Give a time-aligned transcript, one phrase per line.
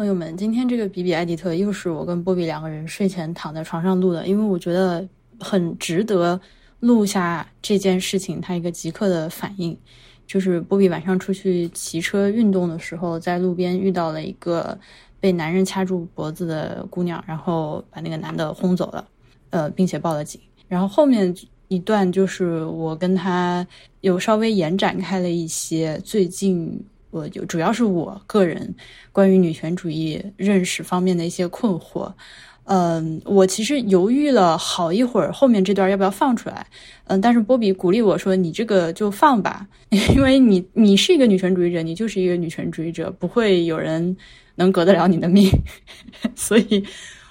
[0.00, 5.06] 朋友们，今天这个比比埃迪特又是我跟波比两个人睡前躺在床上录的，因为我觉得
[5.38, 6.40] 很值得
[6.78, 9.76] 录下这件事情，他一个即刻的反应，
[10.26, 14.74] 就是波比晚上出去骑车运动的时候，在路边遇到了一个
[15.20, 19.06] 被男人掐住脖子的姑娘，然后把那个男的轰走了，
[19.50, 20.40] 呃，并且报了警。
[20.66, 21.30] 然后后面
[21.68, 23.66] 一段就是我跟他
[24.00, 26.82] 有稍微延展开了一些最近。
[27.10, 28.74] 我就主要是我个人
[29.12, 32.12] 关于女权主义认识方面的一些困惑，
[32.64, 36.64] 嗯，我其实犹豫了好一会儿，后面这段要不要放出来？
[37.06, 39.66] 嗯，但是波比鼓励我说：“你这个就放吧，
[40.14, 44.16] 因为你你是一个女权主义者，你就是一个女权主义者，不会有人
[44.54, 45.50] 能革得了你的命。
[46.36, 46.84] ”所以，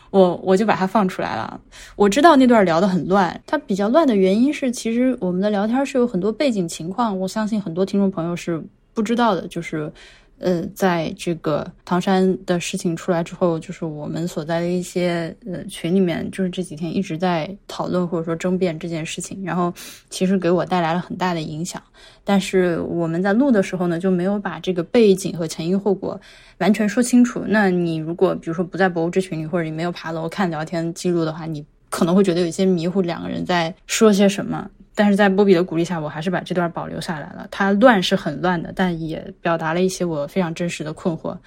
[0.09, 1.61] 我我就把它放出来了。
[1.95, 8.61] 我知道那段聊得很乱，它比较乱的原因是，其实我们的聊天是有很多背景情况，我相信很多听众朋友是。
[8.93, 9.91] 不知道的就是，
[10.39, 19.73] 呃，在这个唐山的事情出来之后，就是我们所在的一些呃群里面，就是这几天一直在讨论或者说争辩这件事情，然后
[20.09, 21.81] 其实给我带来了很大的影响。
[22.23, 26.19] 但是我们在录的时候呢，就没有把这个背景和前因后果
[26.59, 27.43] 完全说清楚。
[27.47, 34.69] 那你如果比如说不在博物志群里，或者你没有爬楼看聊天记录的话，你可能会觉得有一些迷糊，两个人在说些什么。
[34.99, 37.47] 但是在波比的鼓励下，我还是把这段保留下来了。
[37.49, 41.37] 它乱是很乱的，但也表达了一些我非常真实的困惑，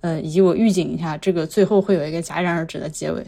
[0.00, 3.24] 呃，以及我预警一下，这个最后会有一个戛然而止的结尾。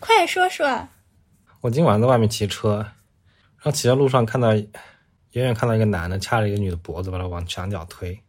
[0.00, 0.88] 快说说！
[1.60, 4.66] 我今晚在外面骑车，然后骑在路上看到，远
[5.30, 8.20] 远看到一个男的掐着一个女的脖子，把她往墙角推，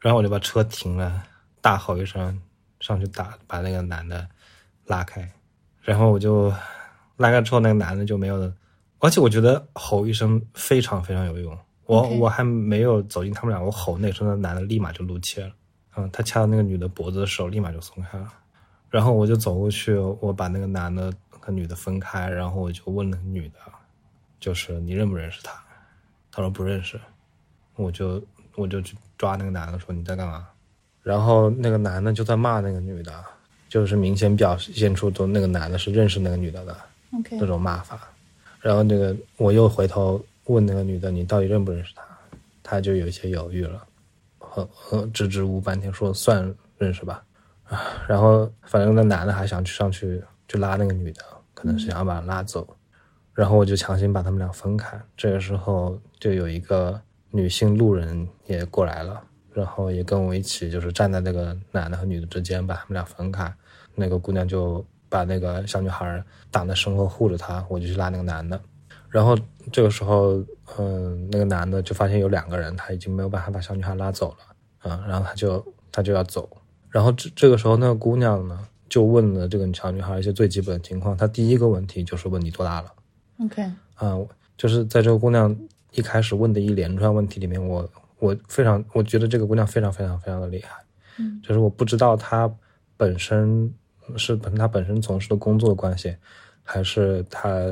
[0.00, 1.22] 然后我就把车停了，
[1.60, 2.40] 大吼一声
[2.80, 4.26] 上去打，把那个男的
[4.86, 5.30] 拉开，
[5.82, 6.50] 然后我就
[7.18, 8.50] 拉开之后，那个男的就没有。
[8.98, 11.56] 而且我觉得吼一声非常非常有用。
[11.84, 15.52] 我我还没有走进他们俩，我吼那声，那男的立马就露怯了。
[15.96, 18.32] 嗯，他掐到那个女的脖子的手立马就松开了。
[18.90, 23.58] 然后我就走过去，我把那个男的和女的分开，然后我就问那个女的，
[24.40, 25.52] 就是你认不认识他？
[26.32, 27.00] 他说不认识。
[27.76, 28.22] 我就
[28.56, 30.48] 我就去抓那个男的说你在干嘛？
[31.02, 33.24] 然后那个男的就在骂那个女的，
[33.68, 36.76] 就是明显表现出都那个男的是认识那个女的的
[37.30, 38.00] 那种骂法。
[38.66, 42.02] 然后那个我又回头问那个女的，你到底认不认识他？
[42.64, 43.86] 她就有些犹豫了，
[44.38, 47.22] 和和支支吾半天说算认识吧。
[47.62, 51.22] 啊，然后反正那男的还想去上去就拉那个女的，
[51.54, 52.66] 可能是想要把她拉走。
[53.34, 55.00] 然后我就强行把他们俩分开。
[55.16, 57.00] 这个时候就有一个
[57.30, 59.22] 女性路人也过来了，
[59.52, 63.54] 然后也跟我一起就是站在那个男的和女的之间，把他们俩分开。
[63.94, 64.84] 那个姑娘就。
[65.08, 68.60] 把那个小女孩挡在身后护着她，我就去拉那个男的。
[69.08, 69.38] 然后
[69.72, 70.44] 这个时候，
[70.78, 74.36] 嗯，那个男的就发现有两个人，他已经没有办法把小女孩拉走了，
[74.82, 76.48] 嗯，然后他就他就要走。
[76.90, 81.16] 然后这这个时候，那个姑娘呢就问了这个小女孩一些最基本的情况。
[81.16, 82.92] 她第一个问题就是问你多大了
[83.42, 83.62] ？OK，
[83.94, 84.18] 啊，
[84.56, 85.56] 就是在这个姑娘
[85.92, 90.84] 一开始问的一连串问题里面，我我非常我觉得这个姑娘非常非常非常的厉害，
[91.18, 92.52] 嗯，就是我不知道她
[92.96, 93.72] 本身。
[94.16, 96.14] 是本他本身从事的工作的关系，
[96.62, 97.64] 还是他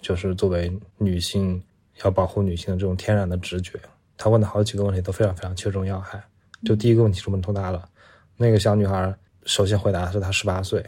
[0.00, 1.62] 就是作为女性
[2.02, 3.78] 要保护女性的这种天然的直觉？
[4.16, 6.22] 他问的好几个问题都非常非常切中要害。
[6.64, 7.88] 就第一个问题是问多大了？
[8.36, 10.84] 那个小女孩首先回答是她十八岁，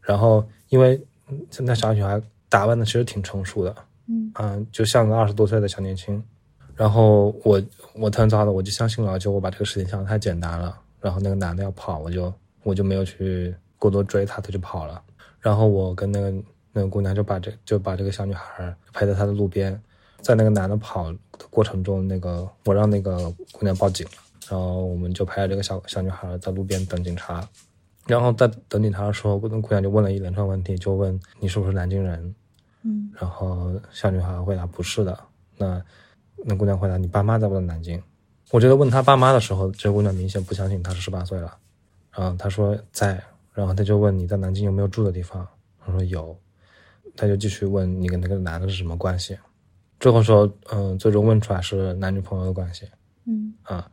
[0.00, 1.00] 然后因为
[1.58, 3.74] 那小女孩打扮的其实挺成熟的，
[4.06, 6.22] 嗯就像个二十多岁的小年轻。
[6.74, 7.60] 然后我
[7.94, 10.78] 我特早的我就相信了，就我把这个事情想的太简单了。
[11.00, 13.54] 然后那个男的要跑，我就我就没有去。
[13.78, 15.02] 过多追她，她就跑了。
[15.40, 16.32] 然后我跟那个
[16.72, 19.80] 那个姑娘就把这就把这个小女孩陪在她的路边，
[20.20, 21.18] 在那个男的跑的
[21.48, 24.12] 过程中，那个我让那个姑娘报警了。
[24.50, 27.46] 然后我们就陪着这个小小女孩在路边等警察。
[28.06, 32.34] 然后在等警察的时候，那姑娘就问了一连串问题，就问你是不是南京人？
[32.82, 33.10] 嗯。
[33.14, 35.18] 然后小女孩回答不是的。
[35.56, 35.80] 那
[36.44, 38.02] 那姑娘回答你爸妈在不在南京？
[38.50, 41.56] 我觉得问她爸妈的时候，这姑娘明显不相信她是十八岁了。
[42.12, 43.22] 然后她说在。
[43.58, 45.44] 然后他就问你在南京有没有住的地方，
[45.84, 46.38] 我说有，
[47.16, 49.36] 他就继续问你跟那个男的是什么关系，
[49.98, 52.88] 最后说，嗯，最终问出来是男女朋友的关系，
[53.26, 53.90] 嗯啊，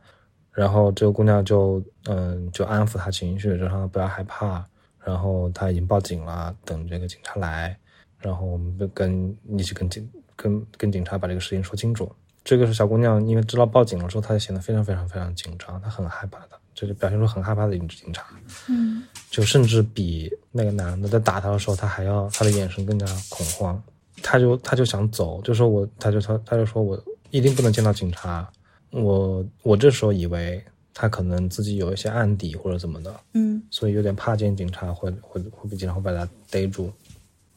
[0.52, 4.64] 然后这个姑娘就，嗯，就安抚他情绪，让他不要害怕，
[5.00, 7.76] 然后他已经报警了，等这个警察来，
[8.20, 12.08] 然后我们就跟一起跟警跟跟警察把这个事情说清楚。
[12.44, 16.50] 这个是小姑娘，因为知道报警了之后，她显得非常非常非常紧张，她很害怕的。
[16.76, 18.22] 就是表现出很害怕的一个警察，
[18.68, 23.82] 嗯，就甚至比那个男的在打他的时候，他还要他的眼神更加恐慌，
[24.22, 28.46] 他就他就想走，就说我，他就他他就说我一定不能见到警察，
[28.90, 30.62] 我我这时候以为
[30.92, 36.92] 他可能自己有一些案底或者怎么的，嗯所以有点怕见警察，会会会被警察会把他逮住。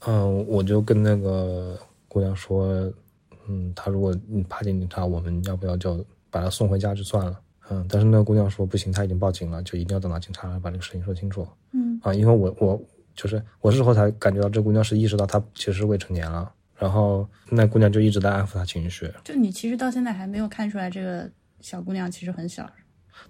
[0.05, 1.77] 嗯，我就跟那个
[2.07, 2.89] 姑娘说，
[3.49, 7.37] 嗯，他如果你怕见警察，我们要不要就把他送回家就算了？
[7.69, 11.47] 嗯，但是那个姑娘说不行，她已经报警了，就一定要等到警察来把这个事情说清楚。
[11.71, 12.81] 嗯啊，因为我我
[13.15, 21.29] 就是我事后才感觉到这姑娘是意识到她其实是未成年了，然后那姑娘就一直在安抚她情绪，就你其实到现在还没有看出来这个
[21.61, 22.69] 小姑娘其实很小。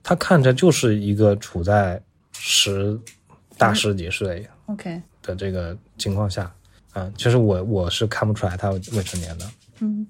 [0.04, 2.02] 她看着就是一个处在
[2.34, 2.98] 十
[3.58, 6.54] 大十几岁 OK，的这个情况下，
[6.94, 9.46] 啊，其实我我是看不出来她未成年的，
[9.80, 10.06] 嗯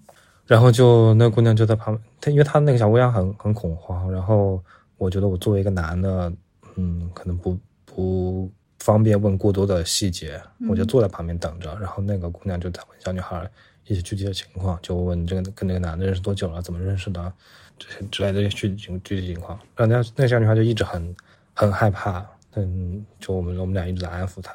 [0.49, 4.59] 然后就那姑娘就在旁边，她因为她那个小姑娘很很恐慌，然后
[4.97, 6.33] 我觉得我作为一个男的，
[6.75, 7.55] 嗯，可能不
[7.85, 8.49] 不
[8.79, 11.77] 方便问过多的细节，我就坐在旁边等着。
[11.79, 13.47] 然后那个姑娘就在问小女孩
[13.85, 17.31] 一些具体的情况，就问这个跟那个男的认识多久了，怎么认识的，
[17.77, 19.55] 这些之类的具体情具体情况。
[19.75, 21.15] 然后那那小女孩就一直很
[21.53, 22.25] 很害怕，
[22.55, 24.51] 嗯，就我们我们俩一直在安抚她，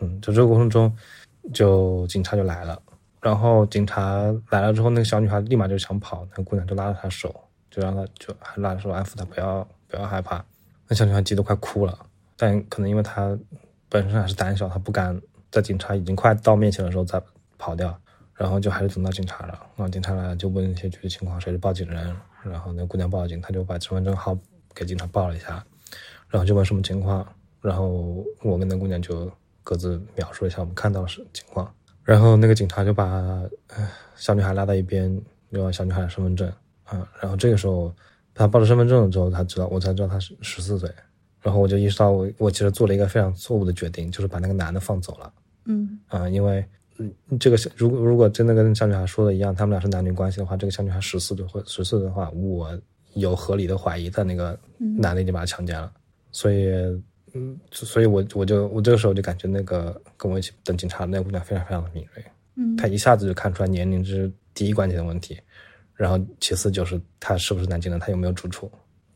[0.00, 0.92] 嗯，就这个过程中，
[1.54, 2.76] 就警察就来了。
[3.26, 7.34] 然后警察来了之后，那个小女孩立马就想跑，那姑娘就拉着她手，
[7.68, 10.44] 就让她就还拉着手安抚她，不要不要害怕。
[10.86, 11.98] 那小女孩急得快哭了，
[12.36, 13.36] 但可能因为她
[13.88, 15.20] 本身还是胆小，她不敢
[15.50, 17.20] 在警察已经快到面前的时候再
[17.58, 18.00] 跑掉，
[18.32, 19.58] 然后就还是等到警察了。
[19.74, 24.38] 然后警察来了就问一些具体情况，谁是报警人，然后那姑娘报警，她就把身份证号
[24.72, 25.64] 给警察报了一下，
[26.28, 27.26] 然后就问什么情况，
[27.60, 29.28] 然后我跟那姑娘就
[29.64, 31.68] 各自描述了一下我们看到的是情况。
[32.06, 33.04] 然后那个警察就把
[33.74, 35.20] 呃小女孩拉到一边，
[35.52, 36.48] 就要小女孩的身份证
[36.84, 37.06] 啊。
[37.20, 37.92] 然后这个时候
[38.32, 40.88] 他报了身份证了之后，他知道我才知道他是十四岁。
[41.42, 45.32] 然后我就意识到我我其实做了一个非常错误的决定，就是把那个男的放走了
[45.64, 46.28] 嗯啊。
[46.28, 46.64] 因为
[46.98, 52.76] 嗯这个如果如果真的跟小女孩说的一样，他们俩是男女关系的话，这个小女孩十四岁或十四岁的话，我
[53.14, 55.92] 有合理的怀疑，他那个男的已经把她强奸了。
[56.30, 56.70] 所以
[57.36, 62.24] 嗯，所以我我就我这个时候就感觉那个跟我一起等警察的那个姑娘非常非常的敏锐，
[62.56, 65.38] 嗯她一下子就看出来年龄是第一关键的问题，
[65.94, 68.70] 然后其次就是她是不是南京人，她有没有住处。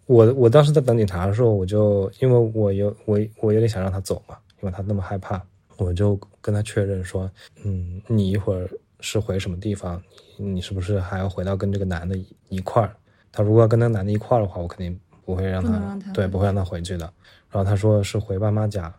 [0.06, 5.40] 我我当时在等警察的时候，我就因为我有我我有点想让她走嘛，因为她那么害怕，
[5.76, 7.30] 我就跟她确认说，
[7.64, 8.68] 嗯，你一会儿
[9.00, 10.02] 是回什么地方？
[10.36, 12.94] 你你是不是还要回到跟这个男的一一块儿？
[13.32, 17.12] 他如果要跟那个男的一块儿的话，我肯定不会让他让他对，不会让他回去的。
[17.50, 18.92] 然后他说是回爸妈家。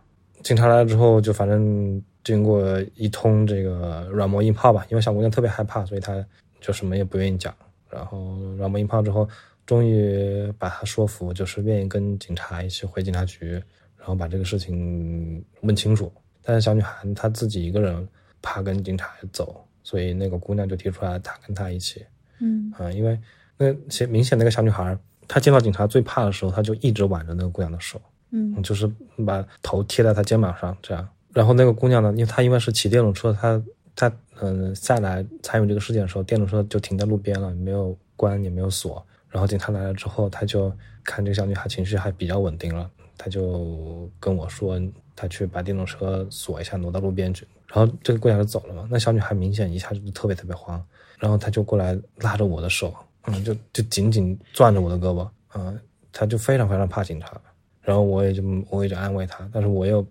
[0.44, 6.26] 警察来了之后，就反正经过一通这个软磨硬泡吧，因为小姑娘特别害怕，所以她
[6.60, 7.56] 就什么也不愿意讲。
[7.90, 9.28] 然后软磨硬泡之后，
[9.66, 13.52] 终于把她说服，就是愿意跟警察一起回警察局，
[13.98, 16.12] 然后把这个事情问清楚。
[16.44, 18.08] 但是小女孩她自己一个人
[18.42, 22.04] 怕跟警察走，所以那个姑娘就提出来她跟她一起。
[22.40, 23.20] 嗯啊、因为
[23.58, 24.98] 那显明显那个小女孩，
[25.28, 28.02] 她见到警察最怕的时候，她就一直挽着那个姑娘的手，
[28.32, 28.90] 嗯就是
[29.26, 31.08] 把头贴在她肩膀上这样。
[31.34, 33.62] 然后那个姑娘呢，因为她因为是骑电动车，她
[33.96, 34.12] 她
[34.42, 39.06] 嗯、下来参与这个事件的时候，电动车就停在路边了，没有关也没有锁。
[39.30, 40.74] 然后警察来了之后，他就
[41.04, 44.82] 看这个小女孩情绪还比较稳定了，他就跟我说，
[45.16, 47.48] 他去把电动车锁一下，挪到路边去。
[47.68, 50.84] 然后这个姑娘就走了嘛，那小女孩明显一下就特别特别慌，
[51.20, 52.94] 然后她就过来拉着我的手，
[53.28, 55.80] 嗯，就就紧紧攥着我的胳膊，嗯，
[56.12, 57.40] 她就非常非常怕警察，
[57.82, 60.06] 然后我也就我也就安慰她，但是我又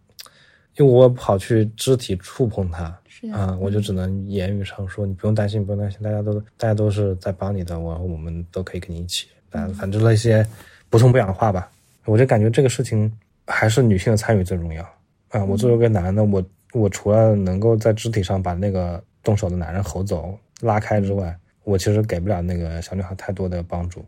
[0.77, 2.85] 因为我跑去肢体触碰她，
[3.33, 10.47] 啊、我就只能言语上说你不用担心，不用担心，大家都大家都是在帮你的，我我们都可以跟你一起，反反正那些
[10.89, 11.71] 不痛不痒的话吧，
[12.05, 13.13] 我就感觉这个事情
[13.47, 14.83] 还是女性的参与最重要。
[15.29, 24.05] 啊、我作为一个男的，我我除了能够在肢体上把那个动手的男人吼走拉开之外，我其实给不了那个小女孩太多的帮助。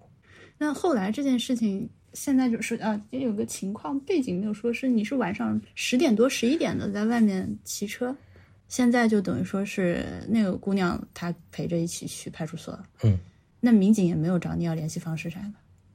[0.59, 8.15] 那后来这件事情，现在就是啊，也有个情况背景没有说是你是晚上十点多、十一点的在外面骑车，
[8.69, 13.19] 现在就等于说是那个姑娘她陪着一起去派出所，嗯，
[13.61, 15.53] 那民警也没有找你要联系方式啥的，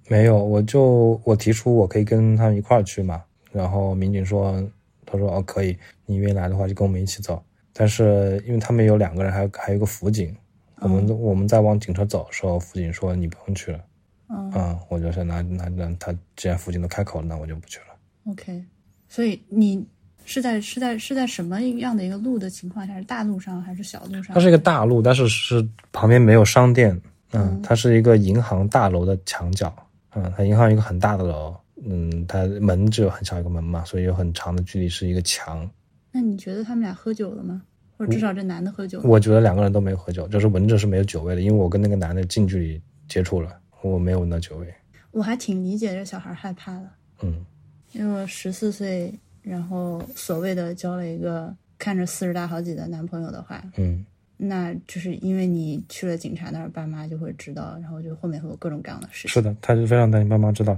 [0.07, 4.63] 没有，我就我提出我可以跟他们一块儿去嘛，然后民警说，
[5.05, 7.43] 他说哦可以，你愿意来的话就跟我们一起走。
[7.73, 10.35] 但是因为他们有两个人，还有还有一个辅警，
[10.79, 13.83] 我们、我们在往警车走的时候，辅警说你不用去了，
[14.29, 17.85] 嗯嗯，我就说那那那他既然附近都开口了，那我就不去了。
[18.31, 18.63] ，OK，
[19.07, 19.85] 所以你
[20.25, 22.97] 是在是在是在什么样的一个路的情况下？
[22.97, 24.33] 是大路上还是小路上？
[24.33, 26.99] 它是一个大路，但是是旁边没有商店，
[27.31, 29.73] 嗯，它是一个银行大楼的墙角，
[30.13, 31.55] 嗯，它银行一个很大的楼，
[31.85, 35.69] 嗯，它门只有很小一个门嘛，所以有很长的距离是一个墙。
[36.11, 37.61] 那你觉得他们俩喝酒了吗？
[37.97, 39.09] 或者至少这男的喝酒了？
[39.09, 43.57] 我觉得两个人都没有喝酒，就是闻着是没有酒味的，因为我跟那个男的近距离接触了，
[43.87, 44.73] 我没有闻到酒味。
[45.11, 46.89] 我还挺理解这小孩害怕的，
[47.23, 47.45] 嗯
[47.93, 59.31] 因为我十四岁，然后所谓的交了一个看着四十大好几的男朋友的话，嗯那就是因为你去了警察那儿，爸妈就会知道，然后就后面会有各种各样的事情。
[59.31, 60.77] 是的，他就非常担心爸妈知道。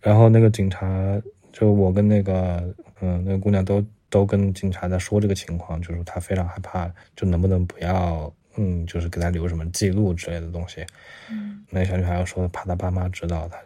[0.00, 1.20] 然后那个警察，
[1.52, 10.84] 就我跟那个嗯那个姑娘都都跟警察在说这个情况，就是他非常害怕，就能不能不要嗯，就是给他留什么记录之类的东西。
[11.30, 13.58] 嗯那个小女孩又说怕她爸妈知道她，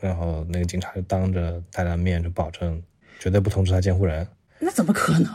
[0.00, 2.82] 然后那个警察就当着大家的面就保证
[3.18, 4.26] 绝对不通知她监护人。
[4.58, 5.32] 那怎么可能？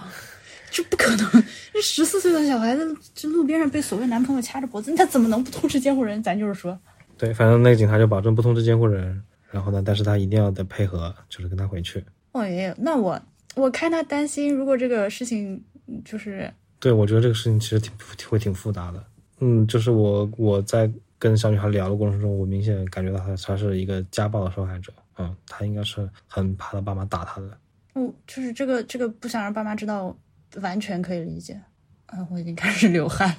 [0.70, 1.44] 这不可能！
[1.74, 6.22] 这十四岁的小孩子，这路边上被所谓男朋友掐着脖子，他怎么能不通知监护人？
[6.22, 6.78] 咱就是说，
[7.18, 12.04] 对，反正那个警察就保证不通知监护人，然后呢，但是他一定要得配合，就是跟他回去。
[12.34, 13.20] 哦耶，那我
[13.56, 17.92] 我看他担心，如果这个事情嗯就是对，我觉得这个事情其实挺
[18.30, 19.04] 会挺复杂的。
[19.40, 24.94] 嗯，就是我我在跟小女孩聊的过程中，我明显感觉到她她是一个家暴的受害者。
[25.18, 27.58] 嗯，她应该是很怕她爸妈打她的。
[27.96, 30.16] 嗯，就是这个这个不想让爸妈知道，
[30.62, 31.60] 完全可以理解。
[32.08, 33.38] 嗯，我已经开始流汗了。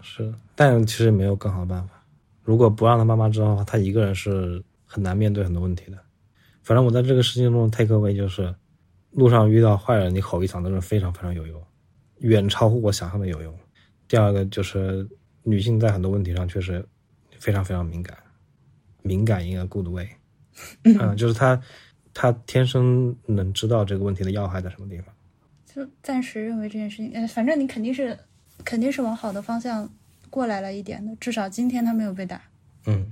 [0.00, 2.02] 是，但其实没有更好的办法。
[2.42, 5.98] 如果不让他妈妈知道的话，他一个人是很难面对很多问题的。
[6.62, 8.54] 反正我在这个事情中 take away 就是，
[9.12, 11.62] 路上遇到坏人，你吼一嗓子是非常非常有用，
[12.18, 13.54] 远超乎我想象的有用。
[14.08, 15.08] 第二个就是
[15.42, 16.84] 女性在很多问题上确实
[17.38, 18.16] 非常非常敏感，
[19.02, 20.08] 敏感 in a good way，
[20.84, 21.60] 嗯，就是她
[22.12, 25.14] 她天生能知道这个问题的要害在什么地方。
[25.66, 28.16] 就暂时认为这件事情，呃，反正你肯定是
[28.64, 29.90] 肯定是往好的方向
[30.30, 32.40] 过来了一点的，至少今天他没有被打。
[32.86, 33.10] 嗯，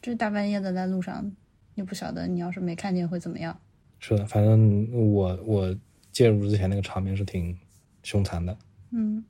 [0.00, 1.30] 这大半夜的在路上，
[1.74, 3.60] 你不晓得你要是没看见会怎么样。
[3.98, 5.76] 是的，反正我我
[6.10, 7.54] 介入之前那个场面是挺
[8.02, 8.56] 凶残的。
[8.92, 9.24] 嗯，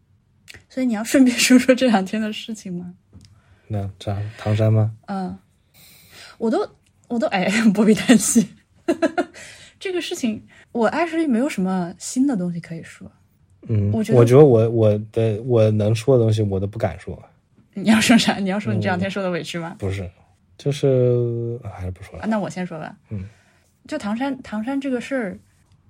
[0.69, 2.95] 所以你要顺便说说这两天的事情吗？
[3.69, 4.93] 那这样唐山吗？
[5.07, 5.39] 嗯，
[6.39, 6.69] 我都
[7.09, 8.49] 我都哎，不必担心
[9.79, 13.11] 这个事情，我 actually 没有什么新的东西可以说。
[13.69, 17.23] 嗯，我觉得我觉得我我的我能说的东西我都不敢说，
[17.75, 18.37] 你要说啥？
[18.37, 19.77] 你要说你这两天受的委屈吗？
[19.79, 20.11] 不是，
[20.57, 22.27] 就是还是不说啊，了。
[22.27, 22.97] 那我先说吧。
[23.11, 23.25] 嗯，
[23.87, 25.39] 就唐山唐山这个事儿，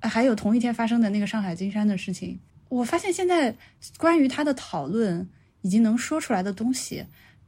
[0.00, 2.38] 啊还有同一天发生的那个上海金山的事情，
[2.70, 3.54] 我发现现在
[3.98, 5.28] 关于他的讨论
[5.60, 7.04] 已经能说出来的东西，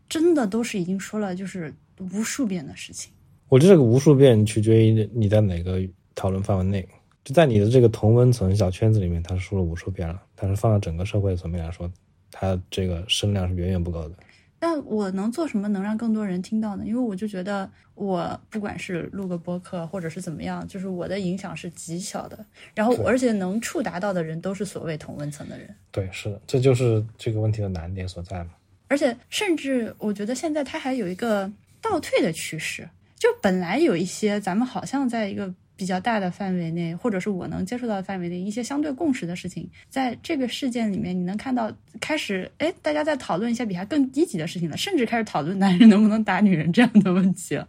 [0.08, 3.10] 真的都是已经说了就是无数遍的事情。
[3.48, 5.80] 我觉得这个无数遍取决于你在哪个
[6.14, 6.86] 讨论范围内，
[7.24, 11.90] 就在你的这个同温层小圈子里面，他说了无数遍了，但是放到整个社会层面来说，
[12.30, 14.16] 他这个声量是远远不够的。
[14.62, 16.84] 但我能做什么能让更多人听到呢？
[16.86, 22.46] 因为我就觉得我不管是录个播客，或者是怎么样，就是我的影响是极小的。
[22.72, 25.74] 然后而且能触达到的人都是所谓同温层的人。
[25.90, 28.50] 对，是的，这就是这个问题的难点所在嘛。
[28.86, 47.66] 而且甚至我觉得现在它还有一个倒退的趋势，就本来有一些咱们好像在一个比较大的范围内，或者是我能接触到的范围内一些相对共识的事情，在这个事件里面，你能看到开始，哎，大家在讨论一些比他更低级的事情了，甚至开始讨论男人能不能打女人这样的问题了。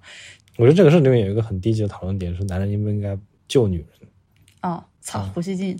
[0.57, 3.17] 我觉得这个事里面有一个很低级的讨论点是，男人应不应该
[3.47, 3.87] 救女人？
[4.61, 5.79] 哦，操，嗯胡锡进，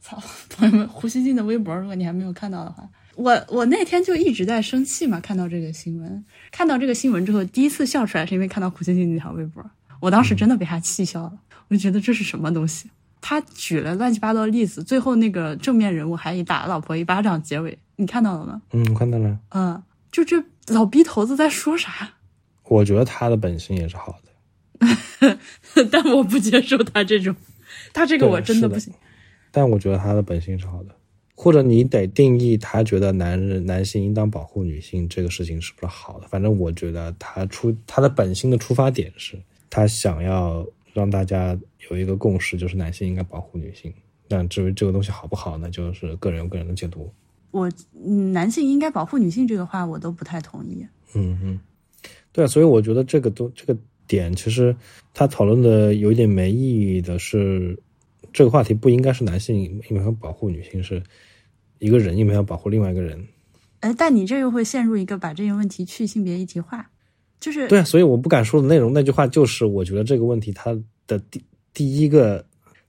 [0.00, 0.22] 操，
[0.54, 9.64] 朋友们，胡锡进的微博，如果你还没有看到的话，我我那天就一直在生气嘛，看到这个新闻，看到这个新闻之后，第一次笑出来是因为看到胡锡进那条微博，
[10.00, 11.38] 我当时真的被他气笑了，
[11.72, 12.90] 我就觉得这是什么东西。
[13.22, 18.60] 他举了乱七八糟的例子，最后那个正面人物还以打老婆一巴掌结尾，你看到了吗？
[18.72, 19.38] 嗯，我看到了。
[19.52, 22.10] 嗯，就这老逼头子在说啥？
[22.64, 25.38] 我觉得他的本性也是好的。
[25.90, 27.34] 但我不接受他这种，
[27.94, 28.92] 他这个我真的不行。
[29.50, 30.94] 但我觉得他的本性是好的，
[31.34, 36.26] 或者你得定义他觉得男人男性应当保护女性这个事情是不是好的。
[36.26, 41.58] 反正我觉得他出他的本性的出发点是他想要让大家
[41.90, 43.92] 有一个共识，就是男性应该保护女性。
[44.28, 47.12] 但至于这个东西好不好呢，就是个人有个人的解读。
[47.50, 50.86] 我嗯男性应该保护女性这个话，我都不太同意。
[51.14, 51.60] 嗯嗯，
[52.32, 54.74] 对啊，所以我觉得这个都这个点，其实
[55.12, 57.78] 他讨论的有一点没意义的是，
[58.32, 59.54] 这个话题不应该是男性
[59.90, 61.02] 应该要保护女性，是
[61.78, 63.22] 一个人应该要保护另外一个人。
[63.80, 66.90] 哎，但你这又会陷入一个把这个问题去性别议题化，
[67.42, 70.72] 就是对啊，所以我不敢说的内容那句话就是，我觉得这个问题它
[71.08, 71.42] 的第
[71.74, 72.44] 第一个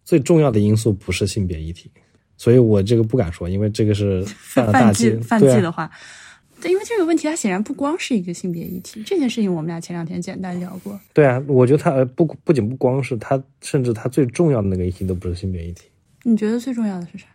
[0.05, 1.89] 最重要的因素不是性别议题，
[2.37, 5.89] 所以我这个不敢说，因为这个是 犯了大犯忌忌，犯对啊忌的话，
[6.61, 10.99] 对，因为这个问题它显然不光是一个性别议题，这件事情我们俩前两天简单聊过。
[11.13, 15.87] 对啊，我觉得它呃不不仅不光是它，甚至它最重要的那个议题都不是性别议题。
[16.21, 17.25] 你觉得最重要的是啥？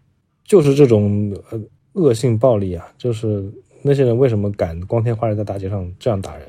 [0.45, 1.61] 就是这种呃
[1.95, 6.47] 恶性暴力啊，就是那些人为什么敢光天化日在大街上这样打人？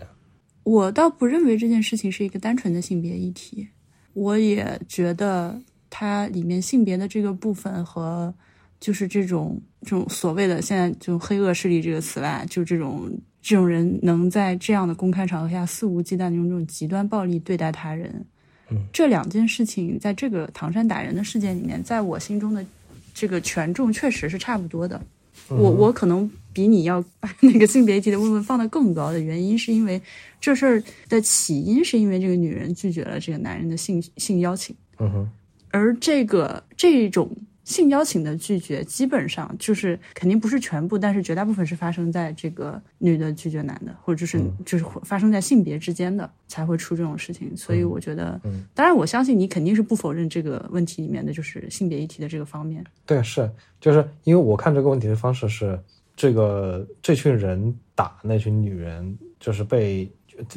[0.69, 3.67] 我倒不认为这件事情是一个单纯的性别议题，
[4.13, 5.59] 我也觉得
[5.89, 8.31] 它里面性别的这个部分和
[8.79, 13.09] 就是这种这种所谓的现在就黑恶势力这个词吧，就这种
[13.41, 18.23] 这种人能在这样的公开场合下肆无忌惮的用这种极端暴力对待他人，
[18.69, 22.63] 嗯，这两件事情在这个唐山打人的事件里面，在我心中的
[23.15, 25.01] 这个权重确实是差不多的。
[25.47, 29.99] 我我可能比你要把那个性别议题的部分放得更高的原因，是因为
[30.39, 35.29] 这事儿的起因是因为这个女人拒绝了这个男人的性性邀请，嗯哼，
[35.71, 37.29] 而这个这种
[37.63, 47.55] 性邀请的拒绝，基本上就是肯定不是全部，但是绝大部分是发生在这个女的拒绝男的，或者就是、就是发生在性别之间的才会出这种事情。
[47.55, 48.65] 所以我觉得，嗯。
[48.73, 52.83] 当然我相信你肯定是不否认这个问题里面的就是性别议题的这个方面。
[53.05, 53.47] 对，是，
[53.79, 55.79] 就是因为我看这个问题的方式是，
[56.15, 60.11] 这个这群人打那群女人，就是被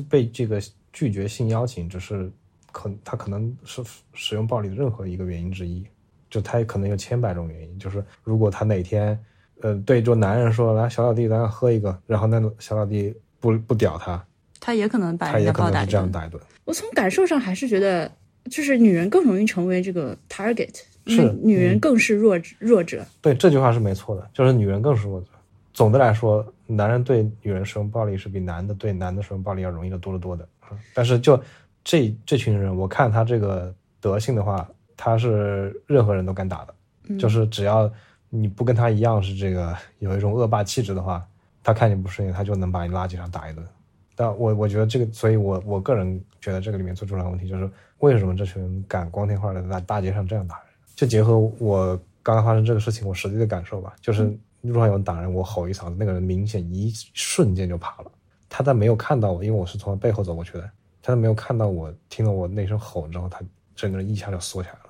[0.09, 0.61] 被这个
[0.93, 2.31] 拒绝性邀请，只是
[2.71, 3.83] 可他可能是
[4.15, 5.85] 使用暴力的任何一个原因之一，
[6.31, 7.79] 就他也可能有千百种原因。
[7.79, 9.19] 就是如果他哪天，
[9.61, 14.25] 呃，对就男人说来小老弟，咱俩喝一个，然后那个小老弟不不屌他，
[14.61, 16.11] 他也可能把他人家暴打一也可能是这样。
[16.11, 16.41] 打一顿。
[16.65, 18.11] 我从感受上还是觉得，
[18.51, 23.05] 就是女人更容易成为这个 target，因为是女人更是弱者弱者。
[23.21, 25.27] 对这句话是没错的，就是女人更是弱者。
[25.75, 30.47] 总的来说，男人对女人使用暴力是比男的对男的使用暴力要容易的多得多的。
[30.71, 31.41] 嗯但是就
[31.85, 36.75] 这这群人，我看他这个德性的话，他是任何人都敢打的，
[37.09, 37.91] 嗯就是只要
[38.31, 41.27] 你不跟他一样是这个有一种恶霸气质的话，
[41.63, 43.67] 他看你不顺眼，他就能把你拉街上打一顿。
[44.15, 50.67] 但我我觉得这个，所以我我个人觉得这个里面最重要的问题就是为什么这群人敢光天化日的在大街上这样打人？
[50.95, 58.11] 就结合我刚刚发生这个事情，我实际的感受吧，就是路上有人打人，我吼一嗓子，那个人明显一瞬间就怕了。
[58.49, 63.41] 他在没有看到我，因为我是从他背后走过去的，他在没有看到我，听到我那声吼之后，他
[63.75, 64.81] 整个人一下就缩起来了。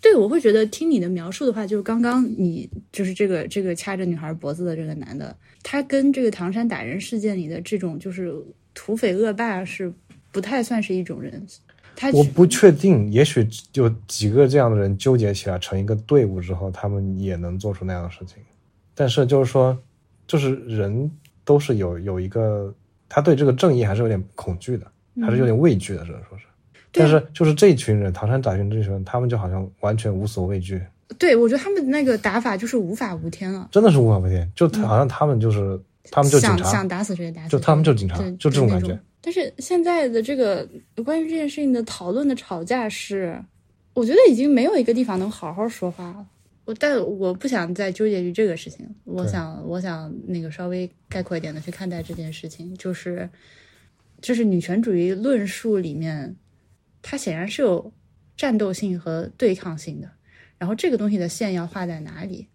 [0.00, 8.34] 对，我会觉得听你的描述的话，就是刚刚你就是这个这个掐着女孩脖子的这个男的，他跟这个唐山打人事件里的这种就是
[8.74, 9.92] 土匪恶霸是
[10.32, 11.46] 不太算是一种人。
[11.94, 18.38] 他我不确定，也许有几个这样的人纠结起来成一个队伍之后，他们也能做出那样的事情。
[18.94, 19.76] 但是就是说，
[20.26, 21.10] 就是人
[21.44, 22.72] 都是有有一个，
[23.08, 24.86] 他对这个正义还是有点恐惧的，
[25.20, 26.44] 还是有点畏惧的，只能说是。
[26.92, 30.78] 但是就是这群人，唐山打群这群人，他们就好像完全无所畏惧，
[31.18, 36.56] 对我觉得他们那个打法就是无法无天了，真的是无法无天，就好像他们就是、他们就警察。
[36.58, 38.98] 想想，打死谁打死谁，就他们就警察，就这种感觉。
[39.22, 40.68] 但是现在的这个
[41.04, 43.42] 关于这件事情的讨论的吵架是，
[43.94, 46.26] 我觉得已经没有一个地方能好好说话了。
[46.64, 53.28] 我但我不想再纠结于这个事情，我想我想那个稍微概括一点的去看待这件事情，就是
[54.20, 56.36] 就是女权主义论述里面，
[57.02, 57.92] 它显然是有
[58.36, 60.08] 战斗性和对抗性的。
[60.58, 62.46] 然后这个东西的线要画在哪里，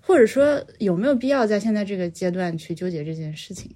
[0.00, 3.74] 或者说有没有必要在现在这个阶段去纠结这件事情？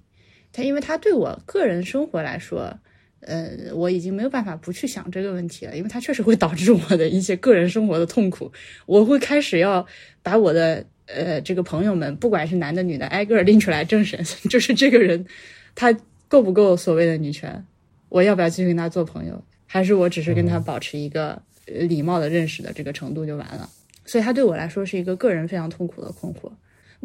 [0.53, 2.79] 它因为它对我个人生活来说，
[3.21, 8.51] 呃，我已经没有办法不去想这个问题了，因为它确实会导致我的一些个人生活的痛苦。
[8.85, 9.85] 我会开始要
[10.23, 15.25] 把我的呃这个朋友们，不管是男的女的，挨个拎出来政审， 就是这个人
[15.75, 15.95] 他
[16.27, 17.63] 够不够所谓的女权，
[18.09, 23.69] 我要不要继续跟他做朋友，还是我只是跟他保持一个呃礼貌的认识的这个程度就完了？
[24.03, 26.51] 所以他对我来说是一个个人非常痛苦的困惑。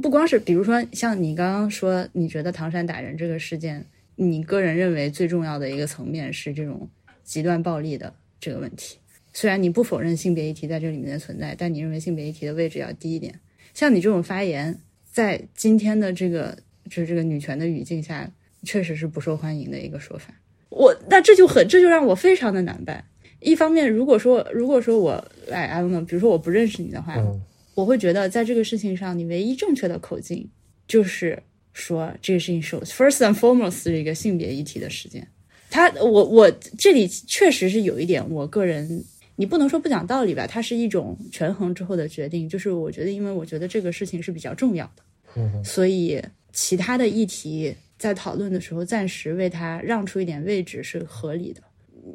[0.02, 3.85] 不光是比如说像你刚刚说，你觉得唐山打人这个事件，
[4.16, 6.88] 你个人认为最重要的一个层面是这种
[7.22, 8.98] 极端暴力的这个问题。
[9.33, 13.38] 虽然你不否认性别议题在这里面的存在，但你认为性别议题的位置要低一点。
[13.74, 16.57] 像你这种发言，在今天的这个
[16.88, 18.31] 就是这个女权的语境下，
[18.62, 20.35] 确实是不受欢迎的一个说法。
[20.70, 23.05] 我那这就很这就让我非常的难办。
[23.40, 27.42] 一方面，如果说如果说我来 I don't know，比如说我不认识你的话，嗯
[27.74, 30.48] 我会觉得在这个事情上，你唯一正确的口径
[30.88, 31.42] 就是
[31.76, 35.26] 说这个事情是 first and foremost 是一个性别议题的事件。
[35.68, 39.04] 他，我我这里确实是有一点，我个人
[39.36, 42.48] 你不能说不讲道理吧，它是一种权衡之后的决定。
[42.48, 45.02] 就是我觉得，因为我觉得这个事情是比较重要的，
[45.36, 51.60] 嗯所以其他的议题在讨论的时候，暂时为他让出一点位置是合理的。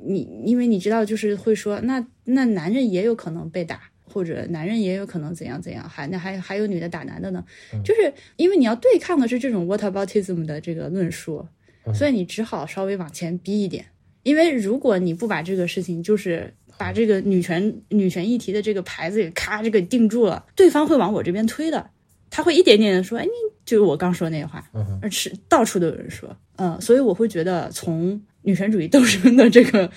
[0.04, 7.43] 你因为你知道，就是会说，那那男人也有可能被打，或者男人也有可能怎样怎样，还那还还有女的打男的呢，
[7.86, 11.47] 就是因为你要对抗的是这种 whataboutism 的这个论述，
[11.95, 13.86] 所以你只好稍微往前逼一点。
[14.24, 21.89] 因为如果你不把这个事情，就是把这个女权女权议题的这个牌子给咔这个定住了，对方会往我这边推的，
[22.30, 23.32] 他会一点点的说，哎，你
[23.65, 24.63] 就是我刚说那话，
[25.02, 29.89] 而是到处都有人说，嗯，所以我会觉得从女权主义斗争的这个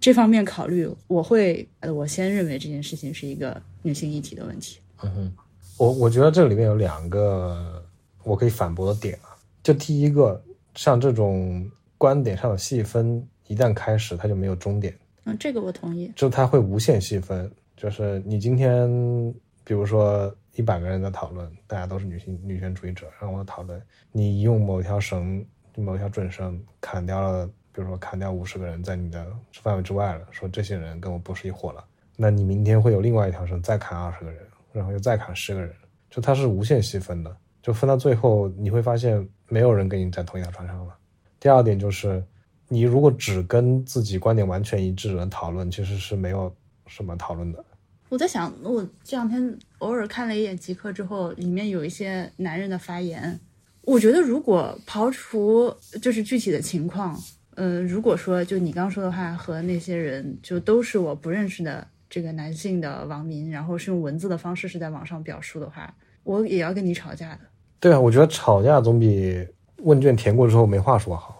[0.00, 4.78] 这方面考虑，我会呃，我先认为这件事情是一个女性议题的问题。
[5.02, 5.32] 嗯哼，
[5.76, 7.84] 我我觉得这里面有两个
[8.22, 9.36] 我可以反驳的点啊。
[9.62, 10.42] 就第一个，
[10.74, 14.96] 像这种观点上的细分，一旦开始，它就没有终点。
[15.24, 16.10] 嗯，这个我同意。
[16.16, 18.88] 就它会无限细分，就是你今天，
[19.64, 25.44] 比如说一百个人在讨论，大家都是女性女权主义者，然后我讨论，你用某条绳、
[25.76, 29.24] 某条准绳砍掉了，比如说砍掉五十个人在你的
[29.62, 31.84] 范围之外了，说这些人跟我不是一伙了，
[32.16, 35.72] 那你明天会有另外一条绳再砍二十个人，然后又再砍十个人，
[36.10, 40.96] 就它是无限细分的，就分到最后你会发现没有人跟你在同一条船上了。
[41.38, 42.20] 第二点就是。
[42.70, 46.54] 你如果只跟自己观点完全一致的人讨论，其实是没有
[46.86, 47.64] 什么讨论的。
[48.10, 53.40] 我在想，我这两天偶尔看了一眼极客之后，里面有一些男人的发言，
[53.80, 57.18] 我觉得如果刨除就是具体的情况，
[57.60, 65.92] 嗯，如果说就你刚说的话和那些人就都是我不认识的这个男性的网民，然后是用文字的方式是在网上表述的话，
[66.22, 67.40] 我也要跟你吵架的。
[67.80, 69.44] 对啊，我觉得吵架总比
[69.78, 71.36] 问卷填过之后没话说好。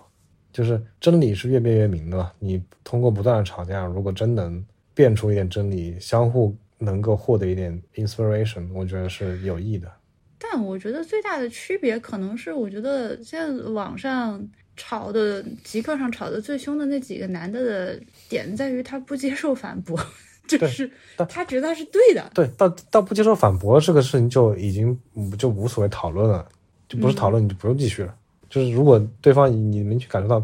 [0.50, 2.32] 就是真理是越辩越明的。
[2.40, 9.88] 你通过不断的吵架，如果真能辩出一点真理，相互能够获得一点 inspiration，我觉得是有益的。
[10.36, 14.44] 但我觉得最大的区别可能是，我觉得现在网上
[14.78, 20.00] 吵的、极客上吵的最凶的那几个男的的点在于他不接受反驳，
[20.46, 20.90] 就是
[21.28, 22.30] 他觉得他是对的。
[22.32, 24.98] 对，到到不接受反驳这个事情就已经
[25.36, 26.48] 就无所谓讨论了，
[26.88, 28.14] 就不是讨论，你就不用继续了。
[28.48, 30.42] 就是如果对方你能去感受到，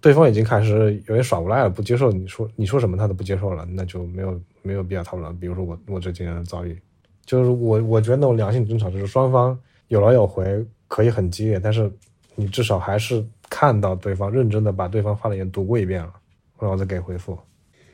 [0.00, 5.36] 对方已经开始有点耍无赖了，不接受你说你说什么他都不接受了，那就没有没有必要讨论了。
[5.38, 6.80] 比如说我我这几年的遭遇，
[7.26, 11.92] 就是我我觉得那种良性争吵就是双方有来有回，可以很激烈，但是
[12.34, 16.12] 你至少还是看到对方认真的把对方发的言读过一遍了，
[16.58, 17.38] 然后再给回复。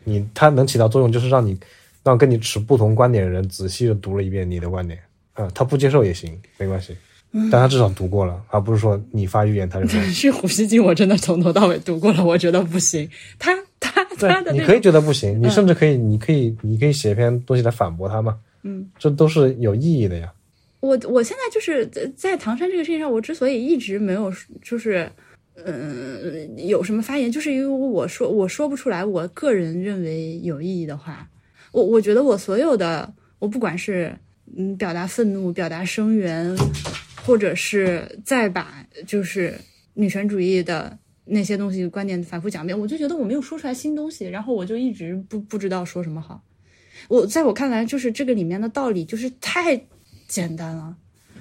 [0.05, 1.59] 你他能起到作用就是让你
[2.03, 4.99] 让跟你持不同观点的人仔细的读了一遍你的观点，
[5.35, 6.97] 啊，他不接受也行，没关系。
[7.31, 10.01] 但他至少读过了，而不是说你发预言他就说。
[10.11, 13.07] 是胡锡进，我真的从头到尾读过了，我觉得不行。
[13.39, 18.39] 他他他的你可以觉得不行，你甚至可以，你可以，你可以写一篇东西来反驳他嘛。
[18.63, 20.33] 嗯，这都是有意义的呀。
[20.81, 25.11] 我我现在就是在在唐山这个事情上，我之所以一直没有就是
[25.65, 31.29] 嗯有什么发言，就是因为我说我说不出来，我个人认为有意义的话，
[31.73, 34.17] 我我觉得我所有的，我不管是
[34.57, 36.57] 嗯表达愤怒，表达声援。
[37.27, 39.53] 或者是再把就是
[39.93, 46.43] 女权主义的那些东西观点反复讲一遍，我就觉得我没有说出来新东西，然后我就一直不不知道说什么好。
[47.09, 49.77] 我在我看来，就是这个里面的道理就是太
[50.29, 50.97] 简单了。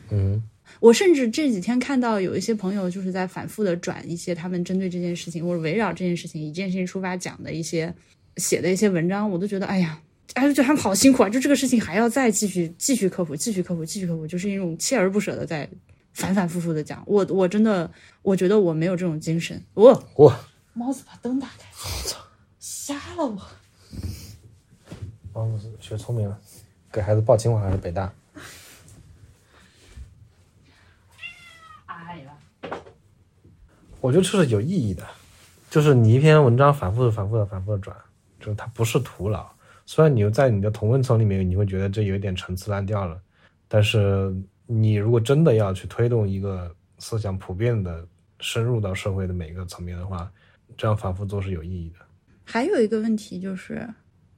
[0.09, 0.41] 嗯，
[0.79, 7.93] 我甚至这几天看到有一些朋友就是在反复的转一些他们针对这件事情或者围绕这件事情以这件事情出发讲的一些
[8.37, 10.01] 写的一些文章，我都觉得哎呀。
[10.33, 11.29] 哎，就觉得他们好辛苦啊！
[11.29, 15.67] 就这个事情还要再继续继续克服，继续克服，继续克服，就是一种锲而不舍的在
[16.13, 17.01] 反反复复的讲。
[17.07, 17.89] 我我真的
[18.21, 19.59] 我觉得我没有这种精神。
[19.73, 20.37] 我我
[20.73, 22.19] 猫子把灯打开，我操，
[22.59, 23.41] 瞎了我！
[25.33, 26.39] 猫子学聪明了，
[26.91, 28.13] 给孩子报清华还是北大？
[31.85, 32.37] 哎呀，
[34.01, 35.05] 我觉得这是有意义的，
[35.69, 37.95] 就是你一篇文章反复的、反复的、反复的转。
[38.39, 39.49] 就是它不是徒劳，
[39.87, 43.19] 虽然你在你的同温层里面，你会觉得这有一点陈词滥调了，
[43.67, 44.31] 但是
[44.67, 48.07] 你如果真的要去推动一个思想普遍的
[48.39, 50.31] 深入到社会的每一个层面的话，
[50.77, 52.05] 这样反复做是有意义的。
[52.45, 53.89] 还有一个问题就是，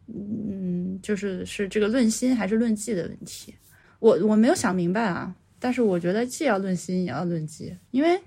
[0.08, 3.54] 嗯，就是是这个论心还是论迹的问题，
[4.00, 8.18] 我我没有想明白啊，但是我觉得既要论心也要论迹，因为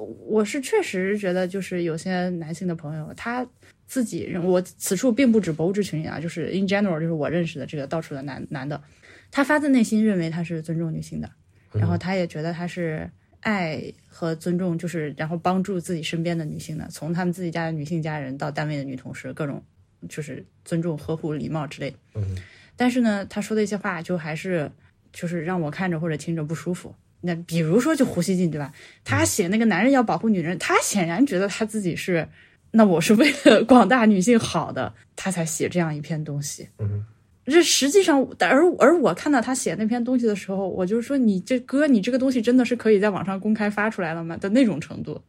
[0.00, 3.46] 我是确实觉得就是有些男性的朋友他。
[3.84, 8.82] 自己认我此处并不指博物志群里啊，就是 in general，就是我认识的这个到处的男男的，
[9.30, 11.30] 他发自内心认为他是尊重女性的，
[11.74, 19.62] 然后他也觉得他是爱和尊重，就是然后帮助自己身边的女性的，从他们自己家的女性家人到单位的女同事，各种
[20.08, 21.98] 就是尊重、呵护、礼貌之类的。
[22.14, 22.34] 嗯，
[22.76, 24.70] 但是呢，他说的一些话就还是
[25.12, 26.94] 就是让我看着或者听着不舒服。
[27.22, 28.70] 那比如说就胡锡进对吧？
[29.04, 32.28] 他写那个男人要保护女人，他显然觉得他自己是。
[32.74, 36.66] 那我是为了 广大女性好的，他才写这样一篇东西。
[36.78, 37.04] 嗯，
[37.44, 45.20] 这实际上，而而我看到他写那篇东西的时候，我就说：“你这哥，你这个东西真的是可以在网上公开发出来了吗？”的那种程度。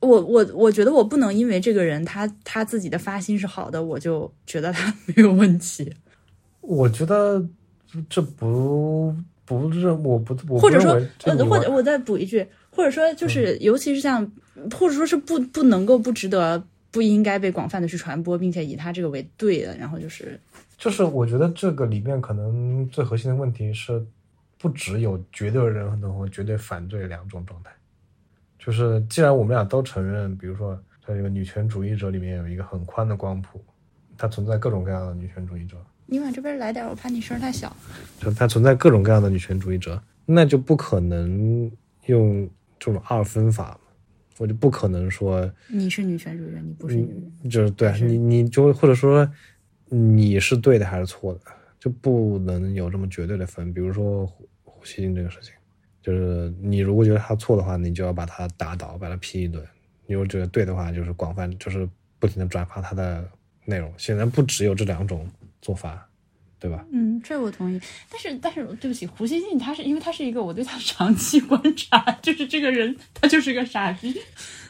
[0.00, 5.90] 我我我觉得我不能因为这个人他他自己的发心是好的，我就觉得他 没有问题。
[6.60, 7.42] 我觉得
[8.10, 9.16] 这不
[9.58, 10.92] 不是我不我或者说
[11.24, 14.30] 呃或者我再补一句，或者说就是尤其是像
[14.72, 16.62] 或者说是不不能够不值得。
[16.92, 20.36] 不应该被广泛的去传播，并且以他这个为对的，然后就是
[20.76, 24.04] 就是我觉得这个里面可能最核心的问题是，
[24.58, 27.70] 不只有绝对认同和绝对反对两种状态。
[28.58, 30.74] 就是既然我们俩都承认，比如说
[31.06, 33.64] 在这个女权主义者里面有一个很宽的光谱，
[34.18, 35.76] 它存在各种各样的女权主义者，
[36.10, 37.74] 你往这边来点，我怕你声儿太小。
[38.18, 41.70] 就它存在各种各样的女权主义者，那就不可能
[42.06, 43.78] 用这种二分法。
[44.38, 47.50] 我就不可能说你是女权主义者，你不是女人。
[47.50, 49.30] 就是对你，你就或者说
[49.88, 51.40] 你是对的还是错的，
[51.78, 53.72] 就不能有这么绝对的分。
[53.72, 55.52] 比如说胡胡锡进这个事情，
[56.02, 59.62] 就是你如果觉得他错的话，你就要把他打倒，把他批一顿；
[60.06, 63.22] 你如果觉得对的话，就是广泛，就是不停的转发他的
[63.66, 63.92] 内容。
[63.98, 65.28] 显然不只有这两种
[65.62, 66.08] 做法，
[66.58, 66.84] 对吧？
[66.92, 67.80] 嗯，这我同意。
[68.10, 74.14] 但是，但是，对不起，胡锡进他是因为他是一个我对他长期 观察，就是这个人他就是个傻逼。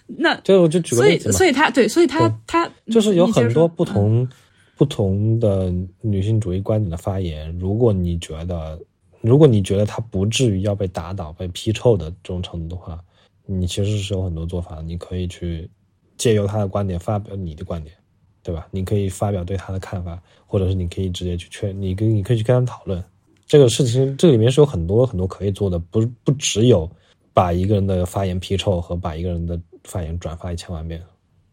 [0.06, 4.28] 那就我就举个所以，例子嘛，所以他对，所以他他就是有很多不同、
[4.76, 7.56] 不同的女性主义观点的发言。
[7.58, 8.80] 如果你觉得，
[9.20, 12.98] 如果你觉得他不至于要被打倒、被批臭的这种程度的话，
[13.46, 14.82] 你其实是有很多做法。
[14.84, 15.70] 你可以去
[16.16, 17.94] 借由他的观点发表你的观点，
[18.42, 18.66] 对吧？
[18.70, 23.02] 你可以发表对他的看法，或者是你可以直接去劝你跟你可以去跟他讨论
[23.46, 24.16] 这个事情。
[24.16, 26.90] 这里面是有很多很多可以做的，不不只有
[27.34, 31.02] 把一个人的发言批臭和把一个人的发言转发一千万遍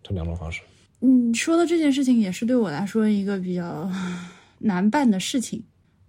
[0.02, 0.62] 这两种方式。
[1.02, 3.90] 嗯，说的这件事情也是对我来说一个比较
[4.60, 5.64] 难办的事情。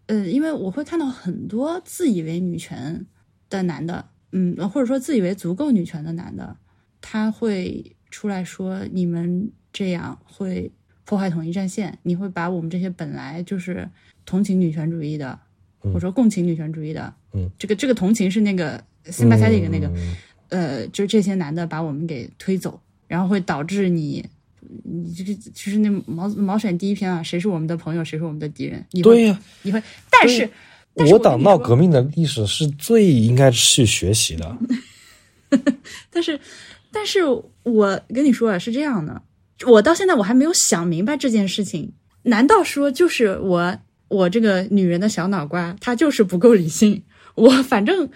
[0.06, 3.04] 呃，因为我会看到很多自以为女权
[3.50, 6.56] 的男的，嗯，或者说自以为足够女权的男的，
[7.02, 10.68] 他会出来说你们这样会
[11.04, 13.88] 破坏统一战线，你会把我们这些本来就是
[14.26, 15.38] 同情女权主义的，
[15.78, 20.16] 或者说共情女权主义的，嗯，这个这个同情是那个 sympathetic 的那个，嗯
[20.48, 24.28] 呃，就是这些男的把我们给推走，然后会导致你，
[24.82, 28.84] 你这个就是那毛毛选第一篇啊，谁是我们的朋友，谁是我们的敌人？
[28.90, 30.50] 你会对呀、你会，但是，
[30.94, 34.58] 我党闹革命的历史是最应该去学习的。
[36.10, 36.40] 但是，
[36.90, 37.20] 但是
[37.62, 39.22] 我跟你说啊，是这样的，
[39.66, 41.92] 我到现在我还没有想明白这件事情。
[42.22, 47.02] 难道说就是我我这个女人的小脑瓜，她就是不够理性？
[47.34, 48.08] 我反正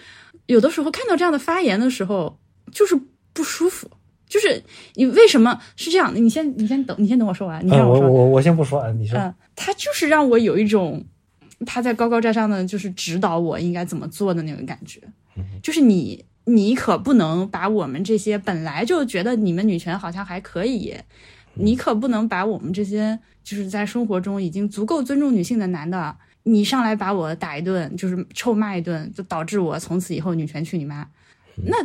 [0.45, 2.37] 有的时候看到这样的发言的时候，
[2.71, 2.99] 就是
[3.33, 3.89] 不舒服。
[4.27, 4.63] 就是
[4.95, 6.19] 你为什么是这样的？
[6.19, 7.99] 你先你先等，你先等我说完，你嗯，我。
[7.99, 9.17] 我我先不说啊，你说。
[9.19, 11.05] 嗯，他就是让我有一种
[11.65, 14.99] 他在高高在上的，就是指导我应该怎么做的那种感觉。
[15.61, 20.95] 就是你，你可不能把我们这些本来就觉得你们女权好像还可以，
[21.55, 31.07] 你可不能把我们这些就是在生活中已经足够尊重女性的男的，你上来把我打一顿，就是臭骂一顿，就导致我从此以后女权去你妈。
[31.65, 31.77] 那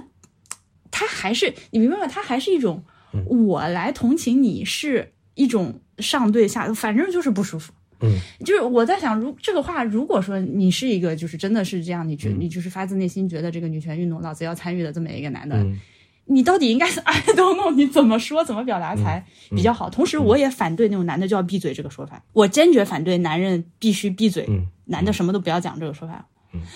[0.91, 2.07] 他还是你明白吗？
[2.07, 2.83] 他还是一种
[3.27, 7.73] 我来同情你是一种上对下，反正就是不舒服。
[8.01, 15.79] 嗯，就是我在想，如这个话，如果说你是一个就是真的是这样，你觉你就是发自内心觉得这个女权运动老子要参与的这么一个男的，嗯。
[16.31, 19.89] 你到底应该是 I don't know，你怎么说怎么表达才嗯比较好？
[19.89, 26.27] 同时，我也反对那种男的就要闭嘴这个说法，我坚决反对男人必须闭嘴，嗯男的什么都不要讲这个说法。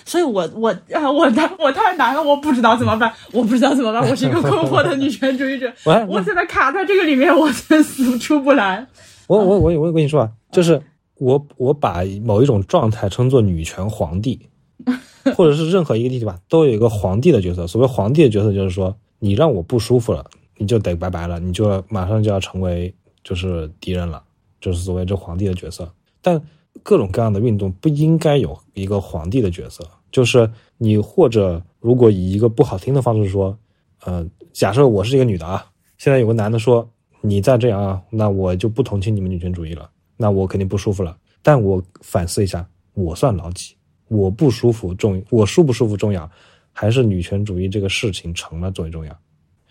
[0.05, 8.87] 所以我我啊我太我太难了，我不知道怎么办，我不知道怎么办，我是一个困惑的女权主义者， 我还我现在卡在这个里面，我真死出不来。
[9.27, 10.81] 我我我我跟你说啊，就是
[11.17, 14.39] 我我把某一种状态称作女权皇帝，
[15.35, 17.65] 或者是任何一个地方都有一个皇帝的角色。
[17.67, 20.25] 所谓皇帝的角色，就是说你让我不舒服了，
[20.57, 24.21] 你就得拜拜了，你就马上就要成为就是敌人了，
[24.59, 25.89] 就是所谓这皇帝的角色。
[26.21, 26.41] 但
[26.81, 33.57] 各种各样的运动不应该有一个皇帝的角色，就是你或者如果以一个不好听的方式说，
[34.03, 35.65] 呃，假设我是一个女的啊，
[35.97, 36.89] 现在有个男的说
[37.21, 41.17] 你再这样啊，那我就不同情你们女权主义了，那我肯定不舒服了。
[41.41, 43.75] 但我反思一下，我算老几？
[44.07, 46.29] 我不舒服重，我舒不舒服重要，
[46.71, 49.19] 还是女权主义这个事情成了最重要？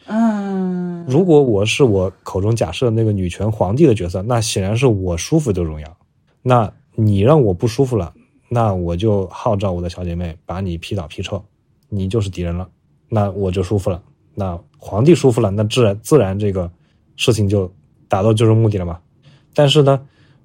[0.07, 5.97] 嗯，如果我是我口中假设的那个女权皇帝的角色，那显然是我舒服最重要。
[6.43, 8.13] 那你让我不舒服了，
[8.49, 11.45] 那我就号召我的小姐妹把你劈倒劈臭，
[11.89, 12.69] 你就是敌人了，
[13.09, 14.03] 那我就舒服了。
[14.35, 16.69] 那皇帝舒服了，那自然自然这个
[17.17, 17.73] 事情就
[18.09, 18.99] 达到最终目的了嘛。
[19.55, 20.05] 但是呢，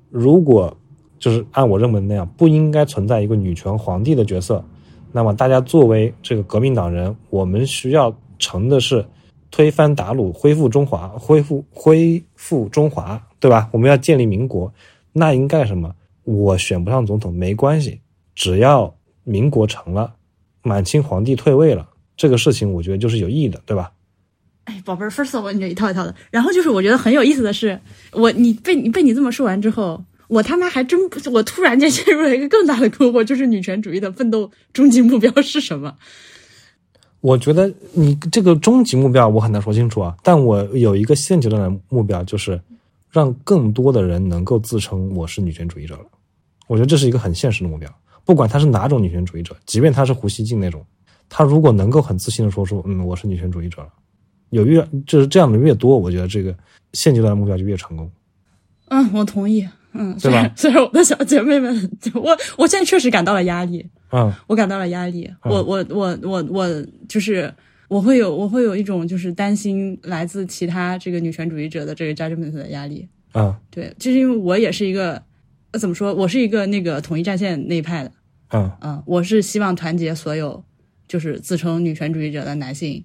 [0.09, 0.75] 如果
[1.19, 4.63] 就是按我认为那样，不应该存在一个女权皇帝的角色，
[5.11, 9.05] 那么大家作为这个革命党人，我们需要成的是
[9.49, 13.69] 推翻鞑虏，恢复中华，恢复恢复中华，对吧？
[13.71, 14.71] 我们要建立民国，
[15.13, 15.95] 那应该什么？
[16.23, 18.01] 我选不上总统没关系，
[18.35, 18.93] 只要
[19.23, 20.13] 民国成了，
[20.61, 23.91] 满清皇帝退位了，这个事情我觉得就是有意义的，对吧？
[24.67, 26.13] 哎，宝贝儿，first of all，你这一套一套的。
[26.29, 27.79] 然后就是我觉得很有意思的是，
[28.11, 35.95] 我你被你被你这么说完之后，我他妈还真不，我突然间陷入了一个更大的困惑，就是女权主义的奋斗终极目标是什么？
[37.21, 42.61] 我觉得你这个终极目标我很难说清楚啊，但我有一个现阶段的目标，就是
[43.09, 46.03] 让更多的人能够自称我是女权主义者了。
[46.67, 47.89] 我觉得这是一个很现实的目标，
[48.25, 50.85] 不管他是哪种女权主义者，即便他是胡锡进那种，
[51.29, 53.89] 他如果能够很自信的说出“嗯，我是女权主义者了”，
[54.49, 56.55] 有越就是这样的越多，我觉得这个
[56.93, 58.09] 现阶段的目标就越成功。
[58.89, 59.67] 嗯，我同意。
[59.93, 60.51] 嗯，对吧？
[60.55, 63.83] 虽然我的小姐妹们，我我现在确实感到了压力。
[64.11, 65.27] 嗯，我感到了压力。
[65.43, 67.51] 我我我我我就是
[67.87, 73.07] 我会有我会有一种就是担心来自其他这个女权主义者的这个 judgment 的压力。
[73.33, 75.21] 嗯，对，就是因为我也是一个
[75.71, 78.11] 呃怎么说，我是一个那个统一战线那一派的。
[78.51, 80.63] 嗯嗯，我是希望团结所有
[81.07, 83.03] 就是自称女权主义者的男性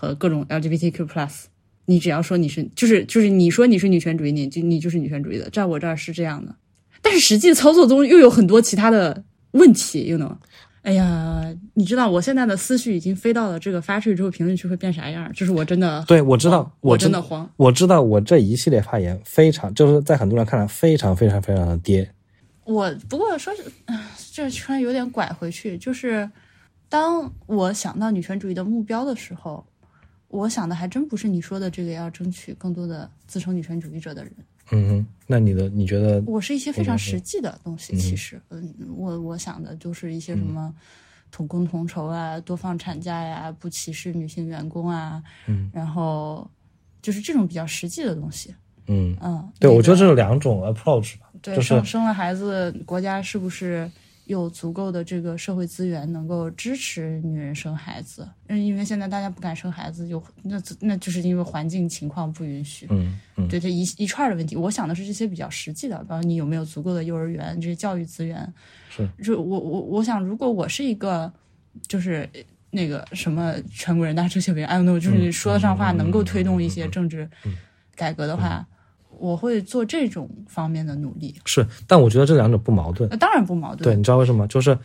[0.00, 1.42] 和各种 LGBTQ plus。
[1.84, 6.54] 你只要说你是，就是就是你说你是女权主义，你就你就是女权主义的，在我这儿是这样的。
[7.02, 10.34] 但是实际操作中又有很多其他的问题，you know？
[10.82, 15.30] 哎呀，你知道我现在的思绪已经飞到了这个发出去之后评论区会变啥样？
[15.34, 22.08] 就是我真的，对我知道，我真的慌，我知道我这一系列发言非常，就是在很多人看来非常非常非常的跌。
[22.64, 23.64] 我不过说是，
[24.32, 26.30] 这突然有点拐回去，就是
[26.88, 29.66] 当我想到女权主义的目标的时候。
[30.30, 34.32] 我想的还真不是你说的这个要争取更多的自称女权主义者的人。
[34.72, 36.22] 嗯哼，那你的你觉得？
[36.26, 40.72] 我是一些非常实际的东西，其实，嗯，我我想的就是一些什么
[41.32, 46.48] 同工同酬啊，多放产假呀，不歧视女性员工啊，嗯，然后
[47.02, 48.54] 就是这种比较实际的东西。
[48.86, 51.28] 嗯嗯，对，我觉得这是两种 approach 吧。
[51.42, 53.90] 对，生生了孩子，国家是不是？
[54.30, 63.18] 有足够的这个社会资源能够支持女人生孩子，嗯，因为现在大家不敢生孩子，有那那就是因为环境情况不允许，嗯。
[63.34, 68.54] 嗯，对这一一串的问题，我想的是这些比较实际的，比如你有没有足够的幼儿园这些教育资源，
[68.88, 71.32] 是，就我我我想，如果我是一个
[71.88, 72.28] 就是
[72.70, 77.28] 那个什么全国人大政协委员，I don't know，就是说得上话，能够推动一些政治
[77.96, 78.64] 改革的话。
[79.20, 83.08] 我会做这种方面的努力，是，但我觉得这两者不矛盾。
[83.18, 83.84] 当然不矛盾。
[83.84, 84.48] 对，你知道为什么？
[84.48, 84.76] 就是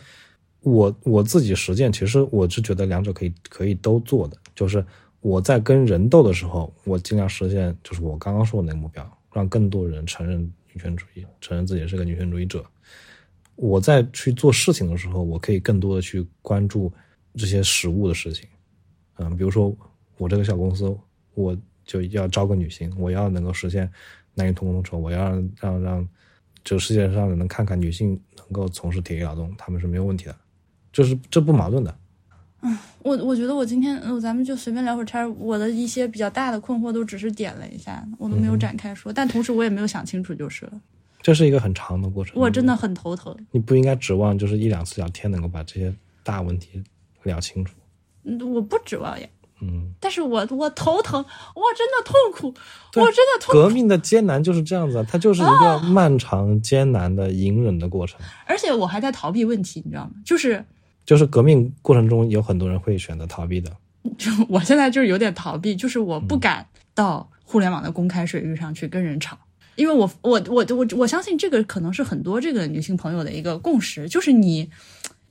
[0.60, 4.36] 我我自己实践，其实我是觉得两者可以可以都做的。
[4.54, 4.84] 就是
[5.20, 10.40] 我在跟人斗的时候，我尽量实现，就是我刚刚说的那个目标，让更多人承认
[10.72, 12.62] 女权主义，承认自己是个女权主义者。
[13.54, 16.92] 我在去做事情的时候，我可以更多的去关注
[17.36, 18.46] 这些实物的事情。
[19.16, 19.74] 嗯，比如说
[20.18, 20.94] 我这个小公司，
[21.34, 23.90] 我就要招个女性，我要能够实现。
[24.36, 26.08] 男女同工同酬，我要让让让，
[26.62, 30.36] 就世界上人能看看女性能够从事体力劳动，他们是没有问题的，
[30.92, 31.92] 就是这不矛盾的。
[32.62, 40.80] 嗯，我我觉得我今天，咱们就随便聊会儿天我的一些比较大的困惑都只是点了一下，我都没有展开说，但同时我也没有想清楚就是了。
[41.22, 43.34] 这是一个很长的过程，我真的很头疼。
[43.50, 46.82] 你不应该指望就是一两次聊天能够把这些大问题
[47.24, 47.74] 聊清楚。
[48.24, 49.26] 嗯，我不指望呀。
[49.62, 52.48] 嗯，但是我我头疼，我真的痛苦，
[53.00, 53.52] 我真的痛苦。
[53.54, 58.20] 革命的艰难就是这样子，它就是一个漫长艰难的隐忍的过程。
[58.44, 60.10] 而且我还在逃避问题，你知道吗？
[60.26, 60.62] 就是
[61.06, 63.72] 就是革命过程中有很多人会选择逃避的。
[64.18, 69.38] 就我现在就是有点逃避，就是我不敢到互联网的公开水域上去跟人吵，
[69.76, 74.70] 因为我我我我我相信这个可能是很多这个女性朋友的一个共识，就是你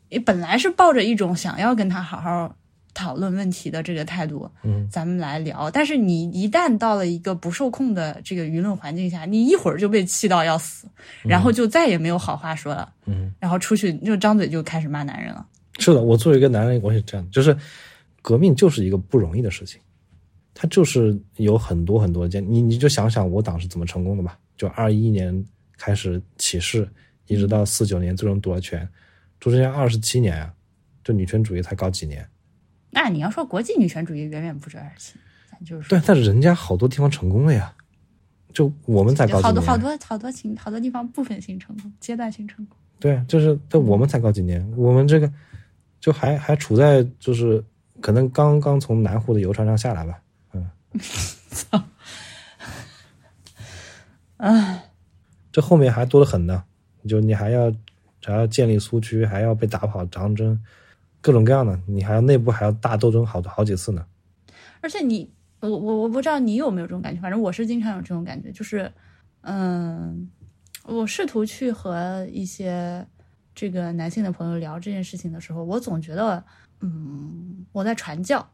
[0.09, 2.55] 你本来是抱着一种想要跟他好好。
[2.95, 5.69] 讨论问题的这个态度，嗯，咱们来聊。
[5.69, 10.87] 但是你一旦到了一个不受控的这个舆论环境下，你一会儿就被气到要死，
[11.23, 15.45] 然后就再也没有好话说了，嗯，然后出去就张嘴就开始骂男人了。
[15.77, 17.55] 是的，我作为一个男人，我也这样，就是
[18.21, 19.79] 革命就是一个不容易的事情，
[20.53, 22.41] 它就是有很多很多件。
[22.49, 24.39] 你你就想想我党是怎么成功的吧？
[24.55, 25.45] 就二一年
[25.77, 26.87] 开始起事，
[27.27, 28.87] 一直到四九年最终夺了权，
[29.37, 30.53] 中间二十七年啊，
[31.03, 32.25] 这女权主义才搞几年。
[32.95, 35.19] 那你要说国际女权主义远远不止二十七，
[35.51, 37.71] 咱就是对，但是人家好多地方成功了呀，
[38.53, 42.75] 就我们才搞好多好多好多情好多地方部分性成功，阶段性成功。
[42.99, 45.31] 对，就是但我们才搞几年，我们这个
[45.99, 47.61] 就还还处在就是
[48.01, 50.19] 可能刚刚从南湖的游船上下来吧，
[50.53, 50.65] 嗯，
[51.49, 51.83] 操，
[54.37, 54.89] 哎，
[55.51, 56.63] 这后面还多得很呢，
[57.07, 57.71] 就你还要
[58.23, 60.59] 还要建立苏区，还要被打跑长征。
[61.25, 64.05] 各种各样的，你还要内部还要大斗争好多好几次呢。
[64.79, 65.27] 而且你，
[65.59, 68.91] 我我我不知道你有没有这种感觉，反正我是经常有这种感觉，就是，
[69.41, 70.29] 嗯，
[70.83, 73.03] 我试图去和一些
[73.55, 76.43] 这个男性的朋友聊这件事情的时候，我总觉得，
[76.81, 78.47] 嗯，我在传教，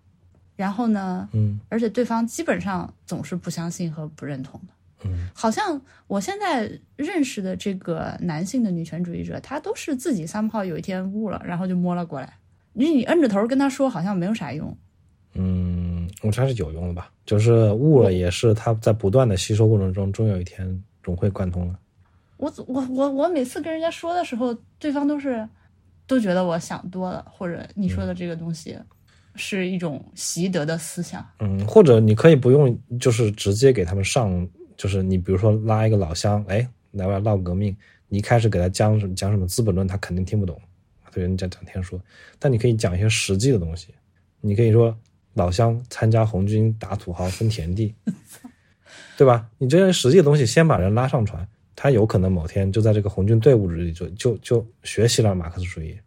[0.55, 4.73] 然后呢，嗯而且对方基本上总是不相信和不认同的。
[5.03, 12.37] 嗯好像我现在认识的这个男性的女权主义者，他都是自己三炮有一天悟了，然后就摸了过来。
[12.73, 14.75] 你你摁着头跟他说，好像没有啥用。
[15.33, 17.11] 嗯，我觉得还是有用的吧。
[17.25, 21.75] 就是悟了，也是他在不断的吸收过程中，终有一天总会贯通的。
[22.37, 25.47] 我我我我每次跟人家说的时候，对方都是
[26.07, 28.75] 都觉得我想多了，或者你说的这个东西
[29.35, 31.25] 是一种习得的思想。
[31.39, 34.45] 嗯，或者你可以不用，就是直接给他们上，
[34.75, 37.73] 就是你比如说拉一个老乡，哎，来来，闹革命，
[38.09, 40.59] 你一开始给他讲讲什么《资本论》，他肯定听不懂，
[41.11, 41.99] 对人家讲天书。
[42.39, 43.93] 但你可以讲一些实际的东西，
[44.39, 44.97] 你可以说
[45.33, 47.93] 老乡参加红军打土豪分田地，
[49.17, 49.47] 对吧？
[49.57, 55.97] 你这些实际的东西，先把人拉上船，他有可能某天就在这个红军队伍里就就就学习了马克思主义。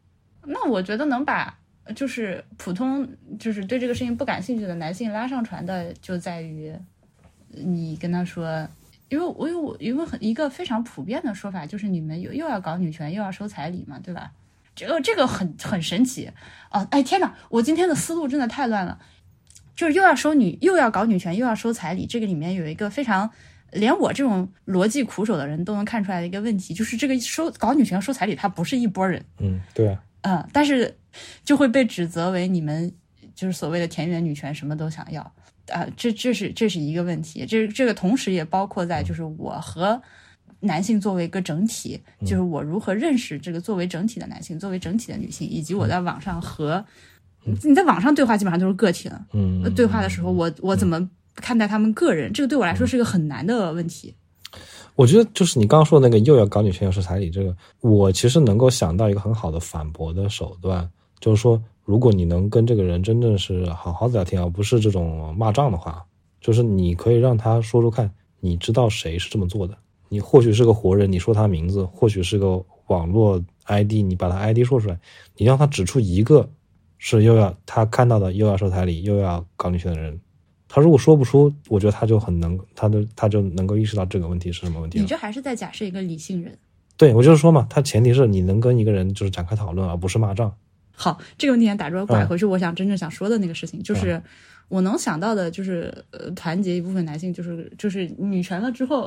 [0.42, 1.56] 那我觉得能把
[1.94, 3.06] 就是普通
[3.38, 6.74] 就是对这个事情不感兴趣的男性拉上船的，就在于
[7.48, 8.68] 你跟他说，
[9.08, 14.32] 因为我有我因为很一个非常普遍的说法，就是你们又又要搞女权，又要收彩礼嘛，对吧？
[14.74, 16.30] 这个这个很很神奇
[16.68, 16.86] 啊！
[16.90, 18.98] 哎天哪，我今天的思路真的太乱了，
[19.74, 23.30] 就是又要收女，又要搞女权，又要收彩礼，这个里面有一个非常。
[23.72, 30.96] 连我这种逻辑苦手的人都能看出来的一个问题，就是这个收搞女权收彩礼，他不是一拨人，嗯，对啊，嗯，但是
[31.44, 32.94] 就会被指责为你们
[33.34, 35.20] 就是所谓的田园女权，什么都想要
[35.72, 40.00] 啊、这这是这是一个问题，这这个同时也包括在就是我和
[40.64, 46.84] 男性作为一个整体，就是我如何认识这个作为整体的男性，作为整体的女性，以及我在网上和
[47.62, 54.14] 你在网上对话基本上都是个体了，嗯，对话的时候，我我怎么看待他们个人，这个对我来说是一个很难的问题。
[54.94, 60.88] 我觉得就是你刚刚说的那个又要搞女权又是彩礼，这个我其实能够想到一个很好的反驳的手段，
[61.18, 66.04] 就是说，如果你能跟这个人真正是好好的聊天，而不是这种骂仗的话，
[66.40, 68.08] 就是你可以让他说说看，
[68.38, 69.76] 你知道谁是这么做的？
[70.08, 74.98] 你或许是个活人，你说他名字；或许是个网络 ID，你把他 ID 说出来，
[75.36, 76.48] 你让他指出一个
[76.98, 80.20] 是又要他看到的又要收彩礼又要搞女权的人。
[80.68, 85.06] 他如果说不出，我觉得他就很能，他就他就能够意识到这个问题是什么问题你。
[85.06, 86.56] 这还是在假设一个理性人。
[86.96, 90.54] 对我就是说嘛，他前提是你能跟一个人就是展开讨论，而不是骂仗。
[90.96, 94.20] 好，这个问题打转拐嗯回去，我想真正想说的那个事情，就是
[94.68, 99.04] 我能想到的，就是呃，团结一部分男性，就是就是女权了之后，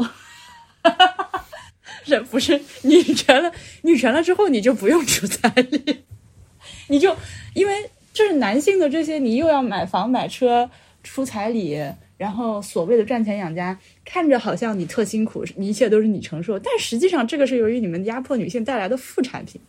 [2.05, 3.51] 这不是女权了，
[3.83, 6.03] 女权了之后你就不用出彩礼，
[6.87, 7.15] 你就
[7.53, 7.73] 因为
[8.13, 10.69] 就是男性的这些，你又要买房买车
[11.03, 11.79] 出彩礼。
[12.17, 19.61] 然后所谓的赚钱养家，看着好像你特辛苦，一切都是你承受，但实际上这个是由于你们压迫女性带来的副产品。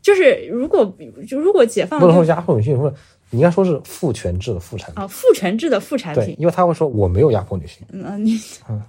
[0.00, 0.96] 就是如果
[1.26, 2.96] 就如果解放不能说压迫女性，或者
[3.30, 5.02] 你应该说是父权制的副产品。
[5.02, 6.36] 啊，父权制的副产，品。
[6.38, 7.84] 因为他会说我没有压迫女性。
[7.90, 8.80] 嗯，你嗯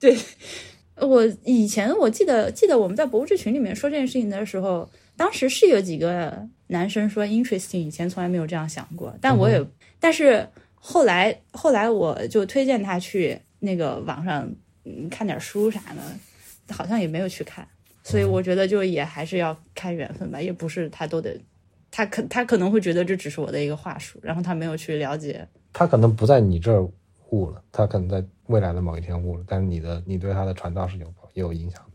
[0.00, 0.16] 对
[0.96, 9.64] 我以前我记得记得我们在博物志群里面说这件事情的时候，当时是有几个男生说 interesting，以前从来没有这样想过，但我也、
[9.98, 14.48] 但是后来后来我就推荐他去那个网上
[14.84, 17.66] 嗯看点书啥的，好像也没有去看，
[18.02, 21.38] 所以我觉得就也还是要看缘分吧，也不是他都得。
[21.90, 25.46] 他可他可能会觉得这只是我的一个话术，然后他没有去了解。
[25.72, 26.84] 他可能不在你这儿
[27.30, 31.93] 悟了，他可能在未来的某一天悟了，但是你的你对他的传道是有有影响的。